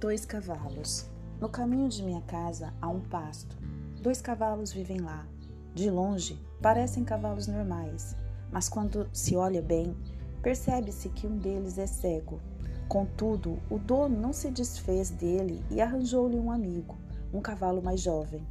Dois 0.00 0.24
cavalos. 0.24 1.06
No 1.40 1.48
caminho 1.48 1.88
de 1.88 2.02
minha 2.02 2.22
casa 2.22 2.72
há 2.80 2.88
um 2.88 3.00
pasto. 3.00 3.54
Dois 4.00 4.22
cavalos 4.22 4.72
vivem 4.72 4.98
lá. 4.98 5.26
De 5.74 5.90
longe, 5.90 6.40
parecem 6.60 7.04
cavalos 7.04 7.46
normais, 7.46 8.16
mas 8.50 8.68
quando 8.68 9.08
se 9.12 9.36
olha 9.36 9.60
bem, 9.60 9.94
percebe-se 10.42 11.10
que 11.10 11.26
um 11.26 11.36
deles 11.36 11.78
é 11.78 11.86
cego. 11.86 12.40
Contudo, 12.88 13.58
o 13.70 13.78
dono 13.78 14.18
não 14.18 14.32
se 14.32 14.50
desfez 14.50 15.10
dele 15.10 15.62
e 15.70 15.80
arranjou-lhe 15.80 16.36
um 16.36 16.50
amigo, 16.50 16.96
um 17.32 17.40
cavalo 17.40 17.82
mais 17.82 18.00
jovem. 18.00 18.44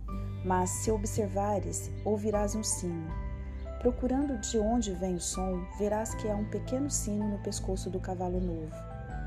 Mas 0.45 0.69
se 0.69 0.91
observares, 0.91 1.91
ouvirás 2.05 2.55
um 2.55 2.63
sino. 2.63 3.28
Procurando 3.79 4.37
de 4.37 4.59
onde 4.59 4.91
vem 4.91 5.15
o 5.15 5.21
som, 5.21 5.65
verás 5.77 6.13
que 6.13 6.27
há 6.27 6.35
um 6.35 6.43
pequeno 6.43 6.89
sino 6.89 7.29
no 7.29 7.39
pescoço 7.39 7.89
do 7.89 7.97
cavalo 7.97 8.41
novo. 8.41 8.75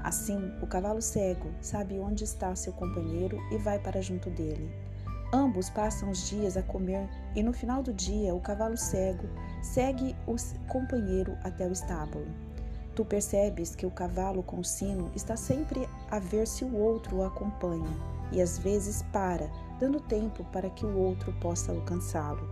Assim, 0.04 0.52
o 0.60 0.66
cavalo 0.66 1.00
cego 1.00 1.48
sabe 1.62 1.98
onde 1.98 2.24
está 2.24 2.54
seu 2.54 2.74
companheiro 2.74 3.38
e 3.50 3.56
vai 3.56 3.78
para 3.78 4.02
junto 4.02 4.28
dele. 4.28 4.70
Ambos 5.32 5.70
passam 5.70 6.10
os 6.10 6.28
dias 6.28 6.58
a 6.58 6.62
comer 6.62 7.08
e 7.34 7.42
no 7.42 7.54
final 7.54 7.82
do 7.82 7.94
dia 7.94 8.34
o 8.34 8.40
cavalo 8.40 8.76
cego 8.76 9.26
segue 9.62 10.14
o 10.26 10.36
companheiro 10.68 11.34
até 11.42 11.66
o 11.66 11.72
estábulo. 11.72 12.26
Tu 12.94 13.06
percebes 13.06 13.74
que 13.74 13.86
o 13.86 13.90
cavalo 13.90 14.42
com 14.42 14.60
o 14.60 14.64
sino 14.64 15.10
está 15.14 15.34
sempre 15.34 15.88
a 16.10 16.18
ver 16.18 16.46
se 16.46 16.62
o 16.62 16.76
outro 16.76 17.16
o 17.16 17.24
acompanha 17.24 17.88
e 18.30 18.42
às 18.42 18.58
vezes 18.58 19.00
para, 19.14 19.50
dando 19.80 19.98
tempo 19.98 20.44
para 20.52 20.68
que 20.68 20.84
o 20.84 20.98
outro 20.98 21.32
possa 21.40 21.72
alcançá-lo. 21.72 22.46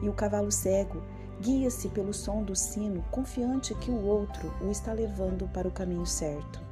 E 0.00 0.08
o 0.08 0.14
cavalo 0.14 0.50
cego 0.50 1.02
guia-se 1.40 1.88
pelo 1.90 2.12
som 2.12 2.42
do 2.42 2.54
sino, 2.54 3.02
confiante 3.10 3.74
que 3.74 3.90
o 3.90 4.04
outro 4.04 4.52
o 4.60 4.70
está 4.70 4.92
levando 4.92 5.48
para 5.48 5.68
o 5.68 5.72
caminho 5.72 6.06
certo 6.06 6.64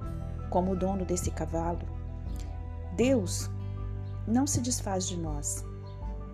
como 0.52 0.72
o 0.72 0.76
dono 0.76 1.04
desse 1.06 1.30
cavalo. 1.30 1.88
Deus 2.94 3.50
não 4.28 4.46
se 4.46 4.60
desfaz 4.60 5.08
de 5.08 5.16
nós 5.16 5.64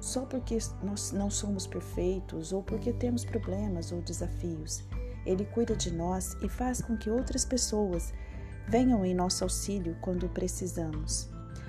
só 0.00 0.24
porque 0.26 0.58
nós 0.82 1.12
não 1.12 1.30
somos 1.30 1.66
perfeitos 1.66 2.52
ou 2.52 2.62
porque 2.62 2.92
temos 2.92 3.24
problemas 3.24 3.92
ou 3.92 4.00
desafios. 4.00 4.84
Ele 5.24 5.44
cuida 5.44 5.76
de 5.76 5.92
nós 5.92 6.36
e 6.42 6.48
faz 6.48 6.80
com 6.80 6.96
que 6.96 7.10
outras 7.10 7.44
pessoas 7.44 8.12
venham 8.66 9.04
em 9.04 9.14
nosso 9.14 9.44
auxílio 9.44 9.96
quando 10.00 10.28
precisamos. 10.28 11.28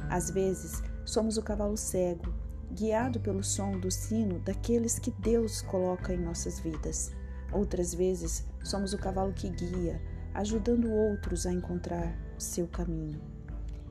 Às 0.09 0.29
vezes, 0.29 0.83
somos 1.05 1.37
o 1.37 1.41
cavalo 1.41 1.77
cego, 1.77 2.33
guiado 2.71 3.19
pelo 3.19 3.43
som 3.43 3.71
do 3.79 3.89
sino 3.89 4.39
daqueles 4.39 4.99
que 4.99 5.11
Deus 5.11 5.61
coloca 5.61 6.13
em 6.13 6.17
nossas 6.17 6.59
vidas. 6.59 7.11
Outras 7.51 7.93
vezes, 7.93 8.45
somos 8.63 8.93
o 8.93 8.97
cavalo 8.97 9.33
que 9.33 9.49
guia, 9.49 9.99
ajudando 10.33 10.91
outros 10.91 11.45
a 11.45 11.51
encontrar 11.51 12.15
seu 12.37 12.67
caminho. 12.67 13.19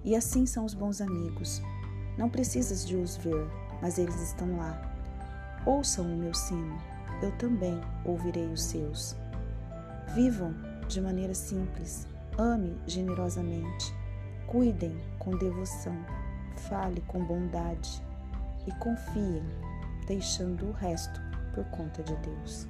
E 0.05 0.15
assim 0.15 0.47
são 0.47 0.65
os 0.65 0.75
bons 0.75 1.01
amigos. 1.01 1.61
Não 2.17 2.31
precisas 2.31 2.87
de 2.87 2.97
os 2.97 3.17
ver, 3.17 3.47
mas 3.83 3.99
eles 3.99 4.21
estão 4.23 4.57
lá. 4.57 4.81
Ouçam 5.67 6.05
o 6.07 6.17
meu 6.17 6.33
sino, 6.33 6.81
eu 7.21 7.33
também 7.33 7.81
ouvirei 8.05 8.47
os 8.47 8.63
seus. 8.63 9.17
Vivam 10.15 10.55
de 10.87 11.01
maneira 11.01 11.35
simples, 11.35 12.07
ame 12.39 12.81
generosamente, 12.87 13.93
cuidem 14.47 14.97
com 15.19 15.37
devoção, 15.37 15.97
fale 16.57 17.03
com 17.03 17.23
bondade 17.25 18.08
e 18.69 18.73
confiem, 18.73 19.43
deixando 20.07 20.69
o 20.69 20.73
resto 20.73 21.21
por 21.55 21.65
conta 21.71 22.03
de 22.03 22.15
Deus. 22.17 22.69